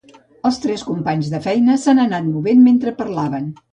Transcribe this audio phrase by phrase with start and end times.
[0.49, 3.51] Els tres companys de feina s'han anat movent mentre parlaven.